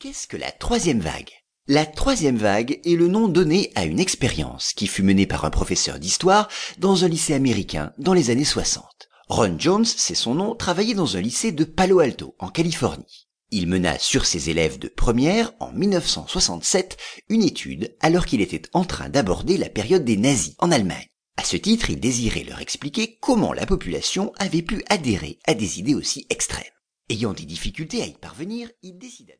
Qu'est-ce 0.00 0.28
que 0.28 0.36
la 0.36 0.52
troisième 0.52 1.00
vague? 1.00 1.32
La 1.66 1.84
troisième 1.84 2.36
vague 2.36 2.78
est 2.84 2.94
le 2.94 3.08
nom 3.08 3.26
donné 3.26 3.72
à 3.74 3.84
une 3.84 3.98
expérience 3.98 4.72
qui 4.72 4.86
fut 4.86 5.02
menée 5.02 5.26
par 5.26 5.44
un 5.44 5.50
professeur 5.50 5.98
d'histoire 5.98 6.48
dans 6.78 7.04
un 7.04 7.08
lycée 7.08 7.34
américain 7.34 7.92
dans 7.98 8.12
les 8.12 8.30
années 8.30 8.44
60. 8.44 8.84
Ron 9.26 9.56
Jones, 9.58 9.84
c'est 9.84 10.14
son 10.14 10.36
nom, 10.36 10.54
travaillait 10.54 10.94
dans 10.94 11.16
un 11.16 11.20
lycée 11.20 11.50
de 11.50 11.64
Palo 11.64 11.98
Alto, 11.98 12.36
en 12.38 12.46
Californie. 12.46 13.26
Il 13.50 13.66
mena 13.66 13.98
sur 13.98 14.24
ses 14.24 14.50
élèves 14.50 14.78
de 14.78 14.86
première, 14.86 15.52
en 15.58 15.72
1967, 15.72 16.96
une 17.28 17.42
étude 17.42 17.96
alors 17.98 18.26
qu'il 18.26 18.40
était 18.40 18.62
en 18.74 18.84
train 18.84 19.08
d'aborder 19.08 19.56
la 19.56 19.68
période 19.68 20.04
des 20.04 20.16
nazis 20.16 20.54
en 20.58 20.70
Allemagne. 20.70 21.08
À 21.36 21.42
ce 21.42 21.56
titre, 21.56 21.90
il 21.90 21.98
désirait 21.98 22.44
leur 22.44 22.60
expliquer 22.60 23.18
comment 23.20 23.52
la 23.52 23.66
population 23.66 24.32
avait 24.38 24.62
pu 24.62 24.84
adhérer 24.88 25.40
à 25.44 25.54
des 25.54 25.80
idées 25.80 25.96
aussi 25.96 26.24
extrêmes. 26.30 26.62
Ayant 27.10 27.32
des 27.32 27.46
difficultés 27.46 28.00
à 28.00 28.06
y 28.06 28.12
parvenir, 28.12 28.70
il 28.84 28.96
décida 28.96 29.34